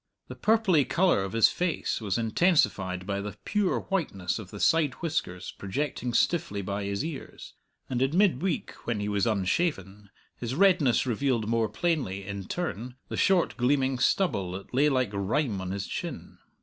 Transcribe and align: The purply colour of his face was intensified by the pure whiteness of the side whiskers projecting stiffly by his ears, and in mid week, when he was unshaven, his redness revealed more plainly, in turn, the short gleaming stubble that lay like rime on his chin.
The 0.29 0.35
purply 0.35 0.83
colour 0.83 1.23
of 1.23 1.33
his 1.33 1.49
face 1.49 2.01
was 2.01 2.17
intensified 2.17 3.05
by 3.05 3.21
the 3.21 3.37
pure 3.45 3.81
whiteness 3.81 4.39
of 4.39 4.49
the 4.49 4.59
side 4.59 4.95
whiskers 4.95 5.51
projecting 5.55 6.11
stiffly 6.15 6.63
by 6.63 6.85
his 6.85 7.05
ears, 7.05 7.53
and 7.87 8.01
in 8.01 8.17
mid 8.17 8.41
week, 8.41 8.71
when 8.87 8.99
he 8.99 9.07
was 9.07 9.27
unshaven, 9.27 10.09
his 10.35 10.55
redness 10.55 11.05
revealed 11.05 11.47
more 11.47 11.69
plainly, 11.69 12.25
in 12.25 12.45
turn, 12.45 12.95
the 13.09 13.15
short 13.15 13.55
gleaming 13.57 13.99
stubble 13.99 14.53
that 14.53 14.73
lay 14.73 14.89
like 14.89 15.11
rime 15.13 15.61
on 15.61 15.69
his 15.69 15.85
chin. 15.85 16.39